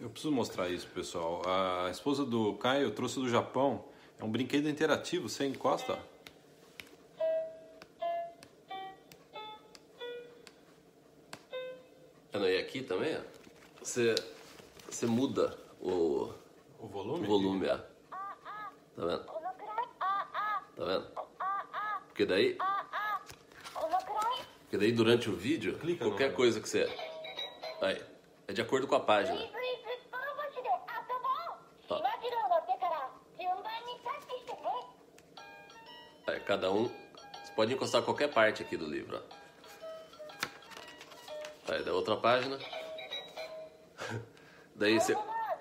Eu 0.00 0.10
preciso 0.10 0.32
mostrar 0.32 0.68
isso, 0.68 0.86
pessoal. 0.88 1.42
A 1.46 1.90
esposa 1.90 2.24
do 2.24 2.54
Caio 2.54 2.90
trouxe 2.92 3.18
do 3.18 3.28
Japão. 3.28 3.84
É 4.18 4.24
um 4.24 4.30
brinquedo 4.30 4.68
interativo, 4.68 5.28
você 5.28 5.44
encosta. 5.46 5.98
E 12.34 12.58
aqui 12.58 12.82
também, 12.82 13.16
você, 13.80 14.14
você 14.88 15.06
muda 15.06 15.56
o, 15.80 16.32
O 16.78 16.86
volume? 16.86 17.24
o 17.24 17.28
volume, 17.28 17.68
ó. 17.68 17.78
Tá 17.78 19.06
vendo? 19.06 19.24
Tá 20.76 20.84
vendo? 20.84 21.06
Porque 22.08 22.26
daí, 22.26 22.58
porque 24.62 24.76
daí 24.78 24.92
durante 24.92 25.30
o 25.30 25.36
vídeo, 25.36 25.78
Clica 25.78 26.04
qualquer 26.06 26.30
no- 26.30 26.36
coisa 26.36 26.60
que 26.60 26.68
você... 26.68 26.84
Aí, 27.80 28.02
é 28.48 28.52
de 28.52 28.60
acordo 28.60 28.86
com 28.86 28.94
a 28.94 29.00
página. 29.00 29.38
Cada 36.52 36.70
um. 36.70 36.84
Você 36.84 37.52
pode 37.56 37.72
encostar 37.72 38.02
qualquer 38.02 38.28
parte 38.28 38.62
aqui 38.62 38.76
do 38.76 38.84
livro. 38.84 39.16
Ó. 39.16 39.20
Aí 41.72 41.82
da 41.82 41.94
outra 41.94 42.14
página. 42.14 42.58
Daí 44.76 45.00
você. 45.00 45.16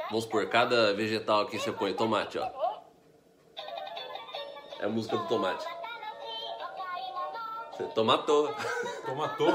Vamos 0.10 0.26
por 0.26 0.46
cada 0.50 0.94
vegetal 0.94 1.44
aqui 1.44 1.58
você 1.58 1.72
põe 1.72 1.94
tomate, 1.94 2.38
ó. 2.38 2.52
É 4.82 4.86
a 4.86 4.90
música 4.90 5.16
do 5.16 5.26
tomate. 5.30 5.66
Você 7.72 7.84
tomatou. 7.96 8.54
Tomatou? 9.08 9.54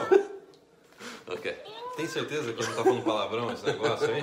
ok. 1.27 1.53
Tem 1.97 2.07
certeza 2.07 2.55
que 2.55 2.63
não 2.63 2.75
tá 2.75 2.83
falando 2.83 3.05
palavrão 3.05 3.53
esse 3.53 3.67
negócio 3.67 4.09
aí? 4.09 4.23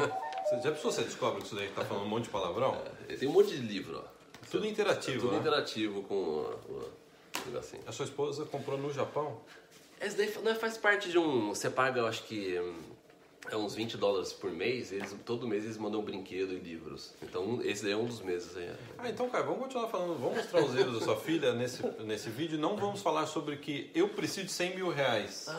Já 0.64 0.72
pensou 0.72 0.92
você 0.92 1.04
descobre 1.04 1.42
que 1.42 1.46
isso 1.46 1.56
daí 1.56 1.70
tá 1.70 1.86
falando 1.86 2.06
um 2.06 2.10
monte 2.10 2.24
de 2.24 2.32
palavrão? 2.32 2.76
É, 3.08 3.16
tem 3.16 3.30
um 3.30 3.34
monte 3.34 3.52
de 3.52 3.58
livro, 3.58 4.04
ó. 4.04 4.14
Tudo 4.50 4.66
interativo. 4.66 5.18
É 5.18 5.20
tudo 5.20 5.34
né? 5.34 5.38
interativo 5.38 6.02
com 6.04 7.03
negocinho. 7.46 7.84
A 7.86 7.92
sua 7.92 8.06
esposa 8.06 8.46
comprou 8.46 8.78
no 8.78 8.92
Japão? 8.92 9.40
Esse 10.02 10.18
daí 10.18 10.34
não 10.44 10.52
é- 10.52 10.56
faz 10.56 10.78
parte 10.78 11.10
de 11.10 11.18
um. 11.18 11.50
Você 11.50 11.70
paga, 11.70 12.02
eu 12.02 12.08
acho 12.08 12.24
que. 12.24 12.60
É 13.52 13.58
uns 13.58 13.76
20 13.76 13.98
dólares 13.98 14.32
por 14.32 14.50
mês, 14.50 14.94
eles, 14.94 15.14
todo 15.26 15.46
mês 15.46 15.66
eles 15.66 15.78
mandam 15.78 16.00
um 16.00 16.04
brinquedo 16.04 16.54
e 16.54 16.60
livros. 16.60 17.14
Então 17.22 17.60
esse 17.62 17.84
daí 17.84 17.92
é 17.92 17.98
um 17.98 18.06
dos 18.06 18.22
meses 18.22 18.56
aí. 18.56 18.72
Ah, 18.98 19.10
então, 19.10 19.30
cara, 19.30 19.44
vamos 19.44 19.60
continuar 19.60 19.90
falando. 19.90 20.18
Vamos 20.18 20.38
mostrar 20.38 20.64
os 20.64 20.74
erros 20.74 21.00
da 21.00 21.06
sua 21.06 21.18
filha 21.18 21.54
nesse, 21.54 21.86
nesse 22.06 22.30
vídeo. 22.30 22.58
Não 22.58 22.78
vamos 22.78 23.02
falar 23.02 23.26
sobre 23.26 23.58
que 23.58 23.92
eu 23.94 24.08
preciso 24.08 24.46
de 24.46 24.52
100 24.54 24.76
mil 24.76 24.90
reais. 24.90 25.50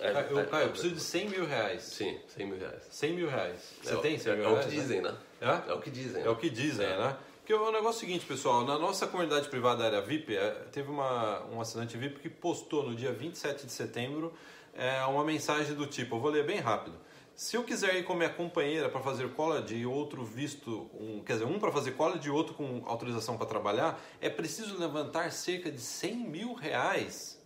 É, 0.00 0.12
Caio, 0.12 0.26
eu, 0.30 0.40
é, 0.40 0.44
Caio, 0.46 0.64
eu 0.64 0.70
preciso 0.70 0.96
de 0.96 1.00
100 1.00 1.28
mil 1.28 1.46
reais. 1.46 1.82
Sim, 1.82 2.18
100 2.26 2.46
mil 2.46 2.58
reais. 2.58 2.82
100 2.90 3.12
mil 3.12 3.28
reais. 3.28 3.72
Você 3.80 3.94
é, 3.94 3.96
tem 3.98 4.18
100 4.18 4.32
mil 4.34 4.42
é, 4.42 4.44
é 4.44 4.48
o 4.48 4.54
reais? 4.54 4.66
que 4.66 4.74
né? 4.74 4.82
dizem, 4.82 5.00
né? 5.00 5.14
É? 5.40 5.70
É 5.70 5.74
o 5.74 5.80
que 5.80 5.90
dizem. 5.90 6.22
É 6.24 6.28
o 6.28 6.36
que 6.36 6.50
dizem, 6.50 6.88
né? 6.88 7.16
Porque 7.42 7.54
o 7.54 7.72
negócio 7.72 7.86
é 7.86 7.90
o 7.90 7.92
seguinte, 7.92 8.24
pessoal, 8.24 8.64
na 8.64 8.78
nossa 8.78 9.04
comunidade 9.04 9.48
privada 9.48 9.78
da 9.80 9.86
área 9.86 10.00
VIP, 10.00 10.36
é, 10.36 10.48
teve 10.70 10.88
uma, 10.88 11.44
um 11.46 11.60
assinante 11.60 11.96
VIP 11.98 12.20
que 12.20 12.28
postou 12.28 12.84
no 12.84 12.94
dia 12.94 13.12
27 13.12 13.66
de 13.66 13.72
setembro 13.72 14.32
é, 14.72 15.04
uma 15.06 15.24
mensagem 15.24 15.74
do 15.74 15.84
tipo, 15.84 16.14
eu 16.14 16.20
vou 16.20 16.30
ler 16.30 16.46
bem 16.46 16.60
rápido. 16.60 16.96
Se 17.34 17.56
eu 17.56 17.64
quiser 17.64 17.96
ir 17.96 18.04
com 18.04 18.14
minha 18.14 18.30
companheira 18.30 18.88
para 18.88 19.00
fazer 19.00 19.28
college 19.30 19.74
e 19.74 19.84
outro 19.84 20.24
visto, 20.24 20.88
um, 20.94 21.20
quer 21.26 21.32
dizer, 21.32 21.44
um 21.44 21.58
para 21.58 21.72
fazer 21.72 21.92
college 21.92 22.28
e 22.28 22.30
outro 22.30 22.54
com 22.54 22.84
autorização 22.86 23.36
para 23.36 23.46
trabalhar, 23.46 24.00
é 24.20 24.30
preciso 24.30 24.78
levantar 24.78 25.32
cerca 25.32 25.68
de 25.68 25.80
100 25.80 26.16
mil 26.16 26.54
reais. 26.54 27.41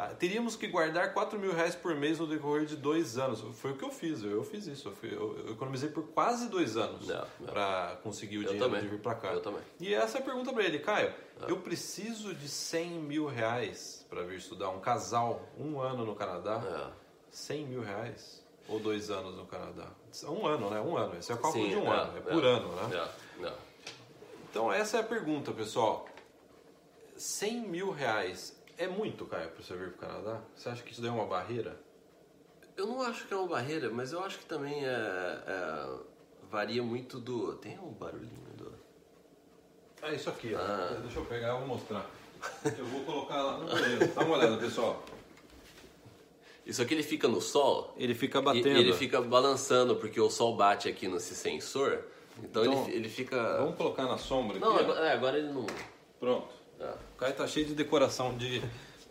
Ah, 0.00 0.14
teríamos 0.14 0.54
que 0.54 0.68
guardar 0.68 1.12
4 1.12 1.36
mil 1.40 1.52
reais 1.52 1.74
por 1.74 1.92
mês 1.96 2.20
no 2.20 2.26
decorrer 2.28 2.64
de 2.66 2.76
dois 2.76 3.18
anos. 3.18 3.40
Foi 3.58 3.72
o 3.72 3.76
que 3.76 3.84
eu 3.84 3.90
fiz, 3.90 4.22
eu, 4.22 4.30
eu 4.30 4.44
fiz 4.44 4.64
isso. 4.68 4.88
Eu, 4.88 4.92
fui- 4.94 5.12
eu- 5.12 5.36
eu 5.44 5.52
economizei 5.54 5.88
por 5.88 6.04
quase 6.10 6.48
dois 6.48 6.76
anos 6.76 7.08
para 7.44 7.98
conseguir 8.04 8.38
o 8.38 8.44
dinheiro 8.44 8.64
também. 8.64 8.80
de 8.80 8.86
vir 8.86 9.00
para 9.00 9.16
cá. 9.16 9.32
Eu 9.32 9.40
também. 9.40 9.60
E 9.80 9.92
essa 9.92 10.18
é 10.18 10.20
a 10.20 10.24
pergunta 10.24 10.52
para 10.52 10.62
ele, 10.62 10.78
Caio. 10.78 11.12
Eu 11.48 11.56
preciso 11.58 12.32
de 12.32 12.48
100 12.48 12.90
mil 13.00 13.26
reais 13.26 14.06
para 14.08 14.22
vir 14.22 14.38
estudar. 14.38 14.70
Um 14.70 14.78
casal, 14.78 15.42
um 15.58 15.80
ano 15.80 16.04
no 16.06 16.14
Canadá, 16.14 16.62
É. 16.64 16.92
100 17.32 17.66
mil 17.66 17.82
reais? 17.82 18.40
Ou 18.68 18.78
dois 18.78 19.10
anos 19.10 19.34
no 19.34 19.46
Canadá? 19.46 19.88
Um 20.28 20.46
ano, 20.46 20.70
né? 20.70 20.80
Um 20.80 20.96
ano. 20.96 21.16
Esse 21.18 21.32
é 21.32 21.34
o 21.34 21.38
cálculo 21.38 21.64
Sim, 21.64 21.70
de 21.70 21.76
um 21.76 21.92
é, 21.92 21.96
ano. 21.96 22.12
É, 22.14 22.18
é. 22.18 22.20
por 22.20 22.44
ano, 22.44 22.68
né? 22.76 23.10
É, 23.42 23.46
é. 23.48 23.52
Então 24.50 24.72
essa 24.72 24.98
é 24.98 25.00
a 25.00 25.04
pergunta, 25.04 25.50
pessoal. 25.52 26.06
100 27.16 27.62
mil 27.62 27.90
reais 27.90 28.56
é 28.78 28.86
muito, 28.88 29.26
Caio, 29.26 29.50
para 29.50 29.62
você 29.62 29.74
vir 29.76 29.92
para 29.92 30.08
o 30.08 30.10
Canadá? 30.10 30.40
Você 30.56 30.68
acha 30.68 30.82
que 30.82 30.92
isso 30.92 31.00
daí 31.00 31.10
é 31.10 31.12
uma 31.12 31.26
barreira? 31.26 31.78
Eu 32.76 32.86
não 32.86 33.02
acho 33.02 33.26
que 33.26 33.34
é 33.34 33.36
uma 33.36 33.48
barreira, 33.48 33.90
mas 33.90 34.12
eu 34.12 34.22
acho 34.24 34.38
que 34.38 34.44
também 34.46 34.84
é, 34.86 34.88
é- 34.88 35.96
varia 36.50 36.82
muito 36.82 37.18
do. 37.18 37.54
Tem 37.56 37.76
um 37.78 37.90
barulhinho 37.92 38.30
do. 38.56 38.72
É 40.02 40.14
isso 40.14 40.30
aqui, 40.30 40.54
ó. 40.54 40.58
Ah. 40.60 40.96
Deixa 41.02 41.18
eu 41.18 41.24
pegar 41.24 41.54
e 41.54 41.58
vou 41.58 41.66
mostrar. 41.66 42.06
Eu 42.78 42.84
vou 42.86 43.00
colocar 43.04 43.42
lá 43.42 43.58
no 43.58 43.66
banheiro. 43.66 44.06
Dá 44.14 44.20
uma 44.24 44.36
olhada, 44.36 44.56
pessoal. 44.58 45.02
Isso 46.64 46.80
aqui 46.82 46.94
ele 46.94 47.02
fica 47.02 47.26
no 47.26 47.40
sol 47.40 47.94
Ele 47.96 48.14
fica 48.14 48.38
e 48.38 48.42
batendo. 48.42 48.68
ele 48.68 48.92
fica 48.92 49.20
balançando 49.22 49.96
porque 49.96 50.20
o 50.20 50.28
sol 50.30 50.54
bate 50.54 50.86
aqui 50.88 51.08
nesse 51.08 51.34
sensor. 51.34 52.04
Então, 52.42 52.64
Então, 52.64 52.84
ele, 52.86 52.94
ele 52.96 53.08
fica. 53.08 53.56
Vamos 53.58 53.74
colocar 53.76 54.04
na 54.04 54.16
sombra 54.18 54.58
Não, 54.60 54.76
aqui. 54.76 54.84
ó. 54.84 54.84
agora, 54.92 55.06
é, 55.06 55.12
agora 55.14 55.38
ele 55.38 55.48
não. 55.52 55.66
Pronto. 56.20 56.54
É. 56.80 56.84
O 56.84 57.18
Caio 57.18 57.34
tá 57.34 57.46
cheio 57.46 57.66
de 57.66 57.74
decoração 57.74 58.36
de, 58.36 58.62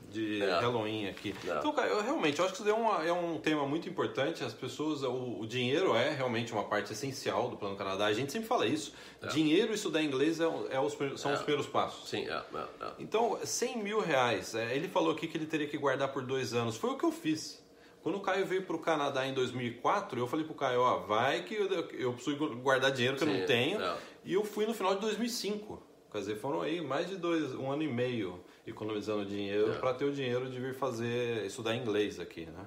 de 0.10 0.42
É. 0.42 0.60
Halloween 0.60 1.08
aqui. 1.08 1.36
É. 1.48 1.58
Então, 1.58 1.74
Caio, 1.74 1.92
eu 1.92 2.02
realmente 2.04 2.40
eu 2.40 2.46
acho 2.46 2.54
que 2.54 2.62
isso 2.62 2.70
é, 2.70 2.74
uma- 2.74 3.04
é 3.06 3.12
um 3.12 3.38
tema 3.40 3.66
muito 3.66 3.90
importante. 3.90 4.44
As 4.44 4.54
pessoas, 4.54 5.04
o, 5.04 5.40
o 5.42 5.46
dinheiro 5.48 5.94
é 5.96 6.12
realmente 6.14 6.54
uma 6.54 6.64
parte 6.64 6.94
essencial 6.94 7.50
do 7.50 7.58
Plano 7.58 7.76
Canadá. 7.76 8.06
A 8.06 8.14
gente 8.14 8.32
sempre 8.32 8.48
fala 8.48 8.66
isso. 8.66 8.94
Dinheiro 9.34 9.72
e 9.72 9.76
estudar 9.76 10.02
inglês 10.02 10.40
é, 10.40 10.48
o- 10.48 10.68
é 10.70 10.80
os, 10.80 10.94
são 11.20 11.32
É. 11.32 11.34
os 11.36 11.42
primeiros 11.42 11.68
passos. 11.68 12.10
Sim, 12.10 12.26
é, 12.28 12.32
é, 12.54 12.58
é. 12.86 12.92
Então, 13.00 13.38
100 13.44 13.78
mil 13.84 14.00
reais. 14.00 14.56
é, 14.56 14.76
ele 14.76 14.88
falou 14.88 15.12
aqui 15.12 15.28
que 15.28 15.38
ele 15.38 15.46
teria 15.46 15.68
que 15.68 15.78
guardar 15.78 16.08
por 16.14 16.22
dois 16.24 16.54
anos. 16.54 16.78
Foi 16.78 16.92
o 16.92 16.98
que 16.98 17.04
eu 17.04 17.12
fiz. 17.12 17.62
Quando 18.02 18.16
o 18.16 18.22
Caio 18.22 18.46
veio 18.46 18.62
para 18.64 18.76
o 18.76 18.80
Canadá 18.80 19.28
em 19.28 19.34
2004, 19.34 20.18
eu 20.18 20.28
falei 20.28 20.46
pro 20.46 20.56
Caio, 20.56 20.80
ó, 20.80 21.00
vai 21.00 21.44
que 21.44 21.54
eu, 21.56 21.68
eu 21.92 22.14
preciso 22.14 22.38
guardar 22.56 22.92
dinheiro 22.92 23.18
que 23.18 23.24
eu 23.24 23.28
Sim, 23.28 23.40
não 23.40 23.46
tenho. 23.46 23.82
é. 23.82 23.98
E 24.24 24.34
eu 24.34 24.46
fui 24.46 24.66
no 24.66 24.74
final 24.74 24.96
de 24.96 25.02
2005. 25.02 25.82
Quer 26.18 26.22
dizer, 26.34 26.40
foram 26.40 26.62
aí 26.62 26.82
mais 26.82 27.08
de 27.08 27.16
dois, 27.16 27.54
um 27.54 27.70
ano 27.72 27.84
e 27.84 27.88
meio 27.88 28.40
economizando 28.66 29.24
dinheiro 29.24 29.72
É. 29.72 29.76
para 29.78 29.94
ter 29.94 30.06
o 30.06 30.12
dinheiro 30.12 30.50
de 30.50 30.60
vir 30.60 30.74
fazer, 30.74 31.46
estudar 31.46 31.76
inglês 31.76 32.20
aqui, 32.20 32.46
né? 32.48 32.66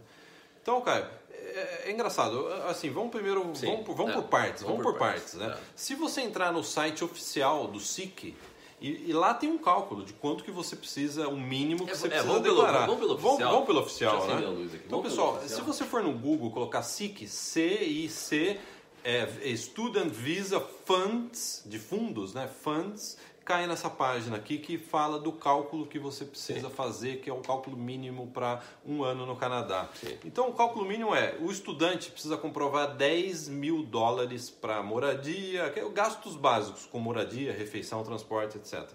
Então, 0.63 0.81
Caio, 0.83 1.05
é, 1.33 1.83
é 1.87 1.91
engraçado. 1.93 2.47
Assim, 2.69 2.91
vamos 2.91 3.11
primeiro, 3.11 3.51
Sim, 3.55 3.67
vamos, 3.67 3.85
por- 3.87 3.97
vamos 3.97 4.13
é. 4.13 4.15
por 4.15 4.25
partes, 4.25 4.63
Vamos 4.63 4.79
vamos, 4.79 4.83
por 4.93 4.93
por 4.93 4.99
partes, 4.99 5.35
partes, 5.35 5.35
né? 5.35 5.53
é. 5.53 5.71
Se 5.75 5.95
você 5.97 6.21
entrar 6.21 6.53
no 6.53 6.63
site 6.63 7.03
oficial 7.03 7.67
do 7.67 7.81
SIC, 7.81 8.37
e, 8.81 9.11
e 9.11 9.13
lá 9.13 9.35
tem 9.35 9.51
um 9.51 9.59
cálculo 9.59 10.05
de 10.05 10.13
quanto 10.15 10.43
que 10.45 10.51
você 10.51 10.75
precisa, 10.77 11.29
o 11.29 11.37
mínimo 11.37 11.85
que 11.85 11.91
É, 11.93 11.95
você 11.95 12.07
é, 12.07 12.11
precisa 12.11 12.29
vamos 12.29 12.43
pelo- 12.45 12.57
declarar. 12.63 12.87
vamos 12.87 13.01
pelo 13.01 13.15
Vamos, 13.17 13.31
oficial. 13.33 13.53
vamos 13.53 13.67
pelo 13.67 13.81
oficial, 13.81 14.27
né? 14.27 14.35
Então, 14.37 14.55
Vamos 14.55 14.79
pelo 14.89 15.03
pessoal, 15.03 15.43
se 15.47 15.61
você 15.63 15.85
for 15.85 16.03
no 16.03 16.13
Google 16.13 16.51
colocar 16.51 16.83
SIC, 16.83 17.27
C-I-C, 17.27 18.59
é, 19.03 19.57
Student 19.57 20.11
Visa 20.13 20.61
Funds, 20.85 21.63
de 21.67 21.79
fundos, 21.79 22.35
né? 22.35 22.49
Funds, 22.49 23.17
cai 23.45 23.67
nessa 23.67 23.91
página 23.91 24.37
aqui 24.37 24.59
que 24.59 24.79
fala 24.79 25.19
do 25.19 25.33
cálculo 25.33 25.87
que 25.87 25.99
você 25.99 26.25
precisa 26.25 26.71
fazer, 26.71 27.21
que 27.21 27.29
é 27.29 27.33
o 27.33 27.41
cálculo 27.41 27.77
mínimo 27.77 28.29
para 28.29 28.63
um 28.87 29.03
ano 29.03 29.27
no 29.27 29.37
Canadá. 29.37 29.89
Sim. 29.95 30.19
Então, 30.25 30.49
o 30.49 30.55
cálculo 30.55 30.85
mínimo 30.87 31.15
é: 31.15 31.37
o 31.41 31.51
estudante 31.51 32.11
precisa 32.11 32.37
comprovar 32.37 32.97
10 32.97 33.49
mil 33.49 33.83
dólares 33.83 34.51
para 34.51 34.83
moradia, 34.83 35.73
é 35.75 35.89
gastos 35.91 36.37
básicos, 36.37 36.87
como 36.87 37.05
moradia, 37.05 37.53
refeição, 37.53 38.03
transporte, 38.05 38.57
etc. 38.59 38.89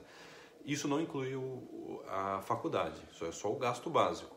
Isso 0.65 0.87
não 0.87 0.99
inclui 0.99 1.35
o- 1.35 2.01
a 2.07 2.41
faculdade, 2.41 2.99
isso 3.13 3.25
é 3.25 3.31
só 3.31 3.51
o 3.51 3.55
gasto 3.55 3.89
básico. 3.89 4.35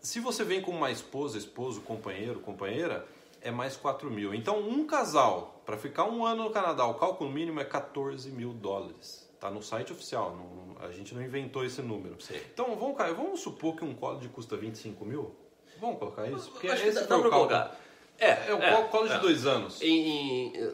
Se 0.00 0.20
você 0.20 0.44
vem 0.44 0.60
com 0.62 0.70
uma 0.70 0.90
esposa, 0.90 1.36
esposo, 1.36 1.80
companheiro, 1.82 2.40
companheira, 2.40 3.06
é 3.42 3.50
mais 3.50 3.76
4 3.76 4.10
mil. 4.10 4.34
Então, 4.34 4.58
um 4.60 4.86
casal, 4.86 5.62
para 5.64 5.76
ficar 5.76 6.04
um 6.04 6.24
ano 6.24 6.44
no 6.44 6.50
Canadá, 6.50 6.84
o 6.86 6.94
cálculo 6.94 7.30
mínimo 7.30 7.60
é 7.60 7.64
14 7.64 8.30
mil 8.30 8.52
dólares. 8.52 9.28
Está 9.34 9.50
no 9.50 9.62
site 9.62 9.92
oficial, 9.92 10.36
não- 10.36 10.84
a 10.86 10.90
gente 10.92 11.14
não 11.14 11.22
inventou 11.22 11.64
esse 11.64 11.80
número. 11.80 12.20
Sim. 12.20 12.36
Então, 12.52 12.76
vamos, 12.76 12.96
vamos 13.16 13.40
supor 13.40 13.74
que 13.76 13.84
um 13.84 13.94
college 13.94 14.28
custa 14.28 14.56
25 14.56 15.04
mil? 15.04 15.34
Vamos 15.80 15.98
colocar 15.98 16.26
isso? 16.30 16.50
Porque 16.50 16.68
Acho 16.68 16.82
que 16.82 16.88
esse 16.88 17.00
dá, 17.00 17.06
foi 17.06 17.08
dá 17.08 17.16
o 17.16 17.20
pra 17.22 17.30
cálculo. 17.30 17.48
colocar. 17.48 17.80
É, 18.18 18.50
É 18.50 18.54
o 18.54 18.62
é, 18.62 18.82
college 18.84 19.14
é. 19.14 19.16
de 19.16 19.22
dois 19.22 19.46
anos. 19.46 19.80
Em- 19.80 20.54
em- 20.56 20.72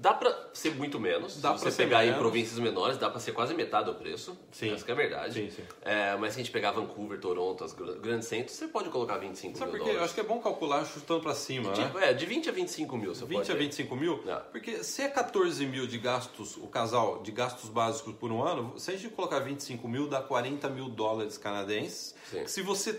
dá 0.00 0.14
pra 0.14 0.48
ser 0.52 0.74
muito 0.74 0.98
menos. 0.98 1.40
Dá 1.40 1.54
se 1.56 1.62
pra 1.62 1.70
você 1.70 1.76
pegar 1.84 2.02
em 2.04 2.06
menos. 2.06 2.20
províncias 2.20 2.58
menores, 2.58 2.96
dá 2.96 3.10
pra 3.10 3.20
ser 3.20 3.32
quase 3.32 3.52
metade 3.54 3.86
do 3.86 3.94
preço. 3.94 4.36
Sim. 4.50 4.72
Essa 4.72 4.84
que 4.84 4.90
é 4.90 4.94
verdade. 4.94 5.34
Sim, 5.34 5.50
sim. 5.50 5.62
É, 5.82 6.16
mas 6.16 6.32
se 6.34 6.40
a 6.40 6.42
gente 6.42 6.50
pegar 6.52 6.70
Vancouver, 6.72 7.20
Toronto, 7.20 7.64
gr- 7.76 7.98
grandes 8.00 8.26
centros, 8.28 8.56
você 8.56 8.66
pode 8.68 8.88
colocar 8.88 9.18
25 9.18 9.58
Sabe 9.58 9.72
mil 9.72 9.78
por 9.80 9.84
quê? 9.84 9.90
Eu 9.90 9.94
dólares. 9.94 10.04
acho 10.06 10.14
que 10.14 10.20
é 10.20 10.24
bom 10.24 10.40
calcular 10.40 10.84
chutando 10.86 11.20
para 11.20 11.34
cima, 11.34 11.68
né? 11.70 11.74
Tipo, 11.84 11.98
é, 11.98 12.12
de 12.14 12.24
20 12.26 12.48
a 12.48 12.52
25 12.52 12.96
mil 12.96 13.14
você 13.14 13.24
20 13.26 13.36
pode. 13.36 13.52
a 13.52 13.54
ir. 13.54 13.58
25 13.58 13.96
mil? 13.96 14.22
É. 14.26 14.34
Porque 14.36 14.82
se 14.82 15.02
é 15.02 15.08
14 15.08 15.66
mil 15.66 15.86
de 15.86 15.98
gastos, 15.98 16.56
o 16.56 16.66
casal, 16.66 17.22
de 17.22 17.30
gastos 17.30 17.68
básicos 17.68 18.14
por 18.14 18.32
um 18.32 18.42
ano, 18.42 18.78
se 18.78 18.90
a 18.90 18.96
gente 18.96 19.10
colocar 19.14 19.38
25 19.40 19.86
mil, 19.86 20.08
dá 20.08 20.20
40 20.22 20.68
mil 20.70 20.88
dólares 20.88 21.36
canadenses. 21.36 22.14
Sim. 22.30 22.46
Se 22.46 22.62
você 22.62 22.92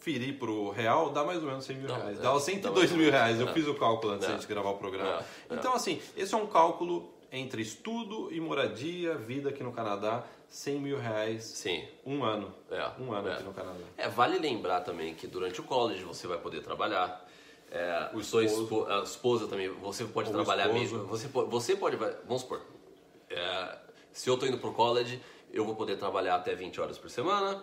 transferir 0.00 0.38
pro 0.38 0.70
real, 0.70 1.10
dá 1.10 1.22
mais 1.24 1.38
ou 1.42 1.46
menos 1.48 1.64
100 1.64 1.76
mil 1.76 1.86
Dá, 1.86 1.96
reais. 1.96 2.18
é, 2.18 2.22
Dá 2.22 2.32
os 2.34 2.44
dá 2.46 2.52
102 2.52 2.74
mais 2.78 2.92
ou 2.92 2.96
mil 2.98 3.10
reais. 3.10 3.40
Eu 3.40 3.48
é. 3.48 3.52
fiz 3.52 3.66
o 3.66 3.74
cálculo 3.74 4.14
antes 4.14 4.28
É. 4.28 4.36
de 4.36 4.46
gravar 4.46 4.70
o 4.70 4.78
programa. 4.78 5.10
É, 5.50 5.54
é. 5.54 5.56
Então, 5.56 5.74
assim, 5.74 6.00
esse 6.16 6.34
é 6.34 6.36
um 6.36 6.46
cálculo 6.46 7.12
entre 7.30 7.62
estudo 7.62 8.28
e 8.32 8.40
moradia, 8.40 9.14
vida 9.14 9.50
aqui 9.50 9.62
no 9.62 9.72
Canadá, 9.72 10.24
100 10.48 10.80
mil 10.80 10.98
reais, 10.98 11.44
Sim. 11.44 11.84
um 12.04 12.24
ano. 12.24 12.52
É, 12.70 12.90
Um 13.00 13.12
ano 13.12 13.28
é. 13.28 13.34
aqui 13.34 13.44
no 13.44 13.52
Canadá. 13.52 13.78
É, 13.96 14.08
vale 14.08 14.38
lembrar 14.38 14.80
também 14.80 15.14
que 15.14 15.26
durante 15.28 15.60
o 15.60 15.64
college 15.64 16.02
você 16.02 16.26
vai 16.26 16.38
poder 16.38 16.60
trabalhar. 16.62 17.24
É, 17.70 18.10
O 18.14 18.20
sua 18.24 18.44
esposo. 18.44 18.62
espo- 18.64 18.86
a 18.86 18.98
esposa 19.04 19.46
também, 19.46 19.68
você 19.68 20.04
pode 20.04 20.28
Ou 20.28 20.34
trabalhar 20.34 20.72
mesmo. 20.72 21.04
Você 21.04 21.28
pode, 21.28 21.48
você 21.50 21.76
pode, 21.76 21.94
vamos 21.96 22.42
supor, 22.42 22.60
é, 23.28 23.78
se 24.12 24.28
eu 24.28 24.36
tô 24.36 24.44
indo 24.44 24.58
pro 24.58 24.72
college, 24.72 25.22
eu 25.52 25.64
vou 25.64 25.76
poder 25.76 25.96
trabalhar 25.96 26.34
até 26.34 26.52
20 26.52 26.80
horas 26.80 26.98
por 26.98 27.08
semana, 27.08 27.62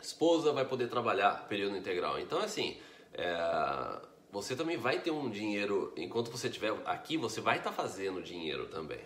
esposa 0.00 0.52
vai 0.52 0.64
poder 0.64 0.88
trabalhar 0.88 1.46
período 1.48 1.76
integral. 1.76 2.18
Então, 2.18 2.38
assim, 2.38 2.78
é, 3.14 4.00
você 4.30 4.54
também 4.54 4.76
vai 4.76 5.00
ter 5.00 5.10
um 5.10 5.30
dinheiro, 5.30 5.92
enquanto 5.96 6.30
você 6.30 6.48
estiver 6.48 6.72
aqui, 6.84 7.16
você 7.16 7.40
vai 7.40 7.58
estar 7.58 7.72
fazendo 7.72 8.22
dinheiro 8.22 8.66
também, 8.66 9.00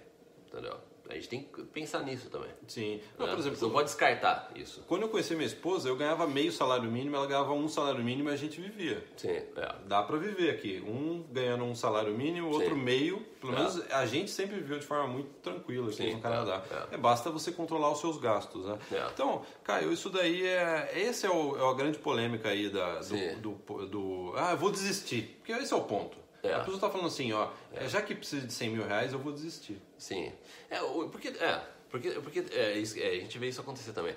entendeu? 0.46 0.78
A 1.12 1.14
gente 1.16 1.28
tem 1.28 1.42
que 1.42 1.62
pensar 1.64 2.00
nisso 2.02 2.30
também. 2.30 2.50
Sim. 2.66 3.00
Não, 3.18 3.26
né? 3.26 3.32
por 3.32 3.38
exemplo, 3.40 3.58
você 3.58 3.64
não 3.64 3.72
pode 3.72 3.88
descartar 3.88 4.50
isso. 4.56 4.82
quando 4.88 5.02
eu 5.02 5.08
conheci 5.08 5.34
minha 5.34 5.46
esposa, 5.46 5.88
eu 5.88 5.96
ganhava 5.96 6.26
meio 6.26 6.50
salário 6.50 6.90
mínimo, 6.90 7.16
ela 7.16 7.26
ganhava 7.26 7.52
um 7.52 7.68
salário 7.68 8.02
mínimo 8.02 8.30
e 8.30 8.32
a 8.32 8.36
gente 8.36 8.60
vivia. 8.60 9.04
Sim, 9.16 9.28
é. 9.28 9.74
Dá 9.86 10.02
pra 10.02 10.16
viver 10.16 10.50
aqui. 10.50 10.82
Um 10.86 11.22
ganhando 11.30 11.64
um 11.64 11.74
salário 11.74 12.12
mínimo, 12.16 12.48
outro 12.50 12.74
Sim. 12.74 12.80
meio. 12.82 13.26
Pelo 13.40 13.52
É. 13.54 13.56
menos 13.56 13.90
a 13.92 14.06
gente 14.06 14.30
sempre 14.30 14.56
viveu 14.56 14.78
de 14.78 14.86
forma 14.86 15.06
muito 15.08 15.28
tranquila 15.42 15.88
aqui 15.88 15.96
Sim, 15.96 16.14
no 16.14 16.20
Canadá. 16.20 16.62
é, 16.90 16.94
É, 16.94 16.96
basta 16.98 17.30
você 17.30 17.50
controlar 17.52 17.90
os 17.90 18.00
seus 18.00 18.16
gastos, 18.18 18.64
né? 18.66 18.78
É. 18.92 19.06
Então, 19.12 19.42
Caio, 19.64 19.92
isso 19.92 20.08
daí 20.10 20.46
é. 20.46 20.92
Esse 20.94 21.26
é, 21.26 21.30
o, 21.30 21.56
é 21.56 21.70
a 21.70 21.74
grande 21.74 21.98
polêmica 21.98 22.48
aí 22.48 22.68
da, 22.70 23.02
Sim. 23.02 23.34
do, 23.40 23.52
do, 23.66 23.86
do- 23.86 24.32
Ah, 24.36 24.52
eu 24.52 24.56
vou 24.56 24.70
desistir. 24.70 25.36
Porque 25.38 25.52
esse 25.52 25.72
é 25.72 25.76
o 25.76 25.82
ponto. 25.82 26.16
É. 26.42 26.54
A 26.54 26.60
pessoa 26.60 26.80
tá 26.80 26.90
falando 26.90 27.06
assim, 27.06 27.32
ó, 27.32 27.48
já 27.86 28.02
que 28.02 28.14
precisa 28.14 28.44
de 28.46 28.52
100 28.52 28.70
mil 28.70 28.84
reais, 28.86 29.12
eu 29.12 29.18
vou 29.18 29.32
desistir. 29.32 29.80
Sim. 29.96 30.32
É, 30.68 30.78
porque, 31.10 31.28
é, 31.28 31.62
porque, 31.88 32.10
porque 32.12 32.40
é, 32.52 32.78
é, 32.78 33.08
a 33.10 33.20
gente 33.20 33.38
vê 33.38 33.48
isso 33.48 33.60
acontecer 33.60 33.92
também. 33.92 34.14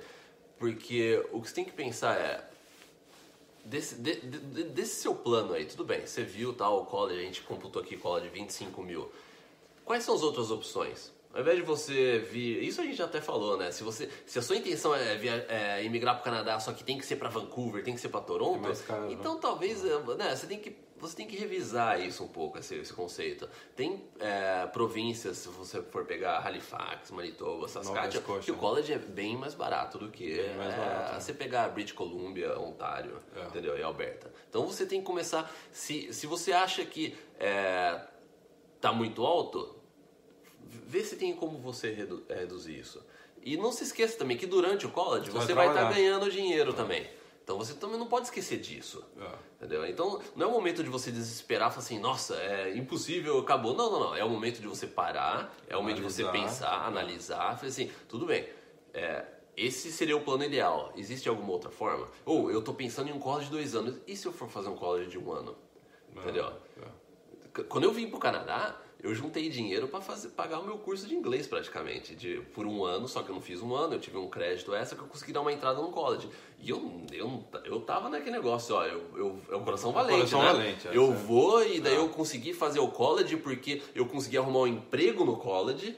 Porque 0.58 1.24
o 1.32 1.42
que 1.42 1.50
você 1.50 1.56
tem 1.56 1.66
que 1.66 1.72
pensar 1.72 2.16
é. 2.18 2.44
Desse, 3.64 3.96
de- 3.96 4.22
de- 4.22 4.64
desse 4.66 5.02
seu 5.02 5.16
plano 5.16 5.54
aí, 5.54 5.66
tudo 5.66 5.84
bem, 5.84 6.06
você 6.06 6.24
viu 6.24 6.54
tal, 6.54 6.86
college, 6.86 7.20
a 7.20 7.24
gente 7.24 7.42
computou 7.42 7.82
aqui 7.82 7.98
college 7.98 8.30
25 8.30 8.82
mil. 8.84 9.12
Quais 9.84 10.04
são 10.04 10.14
as 10.14 10.22
outras 10.22 10.52
opções? 10.52 11.12
Ao 11.34 11.42
invés 11.42 11.58
de 11.58 11.64
você 11.64 12.20
vir. 12.20 12.64
Isso 12.64 12.80
a 12.80 12.84
gente 12.84 12.96
já 12.96 13.06
até 13.06 13.20
falou, 13.20 13.58
né? 13.58 13.72
Se, 13.72 13.84
você, 13.84 14.08
se 14.26 14.38
a 14.40 14.42
sua 14.42 14.56
intenção 14.56 14.96
é, 14.96 15.16
via, 15.18 15.46
é 15.50 15.84
imigrar 15.84 16.16
para 16.16 16.22
o 16.22 16.24
Canadá, 16.26 16.60
só 16.60 16.72
que 16.74 16.84
tem 16.84 16.98
que 16.98 17.06
ser 17.06 17.16
para 17.18 17.28
Vancouver, 17.28 17.84
tem 17.84 17.94
que 17.96 18.00
ser 18.00 18.10
para 18.10 18.22
Toronto, 18.22 18.70
É 18.72 18.76
caro, 18.76 19.02
né? 19.08 19.14
então 19.14 19.38
talvez 19.40 19.84
é, 19.84 20.00
né, 20.16 20.36
você, 20.36 20.46
tem 20.48 20.60
que, 20.60 20.76
você 20.98 21.16
tem 21.16 21.28
que 21.28 21.36
revisar 21.36 22.00
isso 22.00 22.24
um 22.24 22.28
pouco, 22.28 22.58
esse, 22.58 22.76
esse 22.76 22.94
conceito. 22.94 23.50
Tem 23.76 24.04
é, 24.20 24.66
províncias, 24.68 25.38
se 25.38 25.50
você 25.50 25.82
for 25.82 26.06
pegar 26.06 26.40
Halifax, 26.40 27.12
Manitoba, 27.12 27.68
Saskatchewan, 27.68 28.22
Scotia, 28.24 28.42
que 28.42 28.52
o 28.52 28.56
college 28.56 28.94
é 28.94 28.98
bem 28.98 29.36
mais 29.38 29.54
barato 29.54 29.98
do 29.98 30.10
que 30.10 30.36
mais 30.58 30.74
é, 30.74 30.78
barato, 30.78 31.14
né? 31.14 31.20
você 31.20 31.34
pegar 31.34 31.68
British 31.70 31.94
Columbia, 31.94 32.58
Ontário, 32.60 33.20
É. 33.36 33.44
entendeu? 33.46 33.78
E 33.78 33.84
Alberta. 33.84 34.32
Então 34.50 34.66
você 34.66 34.86
tem 34.86 35.00
que 35.02 35.06
começar. 35.06 35.54
Se, 35.72 36.14
se 36.14 36.26
você 36.26 36.54
acha 36.54 36.86
que 36.86 37.16
é, 37.40 38.02
tá 38.80 38.94
muito 38.94 39.26
alto, 39.26 39.76
vê 40.88 41.04
se 41.04 41.16
tem 41.18 41.36
como 41.36 41.58
você 41.60 41.92
redu- 41.92 42.24
é, 42.30 42.36
reduzir 42.36 42.80
isso. 42.80 43.04
E 43.44 43.58
não 43.58 43.72
se 43.72 43.84
esqueça 43.84 44.18
também 44.18 44.38
que 44.38 44.48
durante 44.48 44.88
o 44.88 44.90
college 44.92 45.30
Você 45.30 45.48
você 45.48 45.54
vai 45.54 45.68
estar 45.68 45.80
trabalhar. 45.82 45.96
ganhando 45.96 46.32
dinheiro 46.32 46.74
também. 46.74 47.08
Então 47.46 47.60
você 47.60 47.76
também 47.76 48.00
não 48.00 48.08
pode 48.08 48.26
esquecer 48.26 48.60
disso. 48.60 49.06
É. 49.22 49.36
Entendeu? 49.58 49.86
Então 49.86 50.20
não 50.36 50.48
é 50.48 50.50
o 50.50 50.52
momento 50.52 50.84
de 50.84 50.90
você 50.90 51.12
desesperar 51.12 51.70
e 51.70 51.72
falar 51.72 51.84
assim, 51.86 52.00
nossa, 52.00 52.36
é 52.38 52.76
impossível, 52.76 53.38
acabou. 53.38 53.76
Não, 53.76 53.92
não, 53.92 54.00
não. 54.00 54.16
É 54.16 54.26
o 54.26 54.30
momento 54.30 54.60
de 54.60 54.68
você 54.68 54.88
parar, 54.88 55.56
é 55.70 55.78
o 55.78 55.82
momento 55.82 55.98
de 55.98 56.02
você 56.02 56.26
pensar, 56.26 56.88
analisar, 56.88 57.56
falar 57.56 57.70
assim, 57.70 57.92
tudo 58.10 58.26
bem. 58.26 58.50
é, 58.96 59.26
esse 59.56 59.92
seria 59.92 60.18
o 60.18 60.22
plano 60.22 60.44
ideal. 60.44 60.92
Existe 60.96 61.30
alguma 61.30 61.52
outra 61.52 61.70
forma? 61.70 62.08
Ou 62.26 62.52
eu 62.52 62.62
tô 62.62 62.74
pensando 62.74 63.10
em 63.10 63.14
um 63.14 63.20
college 63.20 63.46
de 63.46 63.52
dois 63.52 63.76
anos. 63.76 64.02
E 64.08 64.18
se 64.18 64.26
eu 64.26 64.34
for 64.34 64.50
fazer 64.50 64.70
um 64.70 64.76
college 64.76 65.10
de 65.10 65.18
um 65.18 65.32
ano? 65.32 65.56
Entendeu? 66.16 66.52
É. 66.82 67.64
Quando 67.64 67.84
eu 67.84 67.94
vim 67.94 68.10
pro 68.10 68.20
Canadá, 68.20 68.76
eu 69.06 69.14
juntei 69.14 69.50
dinheiro 69.50 69.88
para 69.88 70.02
pagar 70.36 70.60
o 70.60 70.66
meu 70.66 70.80
curso 70.80 71.08
de 71.08 71.14
inglês 71.14 71.46
praticamente, 71.46 72.16
de 72.16 72.42
por 72.56 72.66
um 72.66 72.84
ano, 72.84 73.08
só 73.08 73.22
que 73.22 73.30
eu 73.30 73.36
não 73.36 73.42
fiz 73.42 73.62
um 73.62 73.76
ano, 73.76 73.94
eu 73.94 74.00
tive 74.00 74.18
um 74.18 74.28
crédito 74.28 74.74
extra 74.74 74.98
que 74.98 75.04
eu 75.04 75.08
consegui 75.08 75.32
dar 75.32 75.42
uma 75.42 75.54
entrada 75.54 75.80
no 75.80 75.90
college. 75.90 76.28
E 76.60 76.72
eu 76.72 77.02
eu, 77.14 77.44
eu 77.66 77.80
tava 77.82 78.10
naquele 78.10 78.36
negócio, 78.36 78.74
ó, 78.74 78.84
eu, 78.84 79.04
eu 79.16 79.40
é 79.52 79.56
o 79.56 79.62
coração 79.62 79.92
valente, 79.92 80.18
coração 80.18 80.42
né? 80.42 80.48
valente, 80.48 80.88
é, 80.88 80.98
eu 80.98 81.08
certo. 81.08 81.20
vou 81.20 81.64
e 81.64 81.80
daí 81.80 81.96
eu 81.96 82.10
consegui 82.10 82.52
fazer 82.54 82.80
o 82.80 82.88
college 82.88 83.38
porque 83.38 83.84
eu 83.94 84.08
consegui 84.08 84.40
arrumar 84.40 84.62
um 84.62 84.68
emprego 84.68 85.24
no 85.24 85.38
college, 85.38 85.96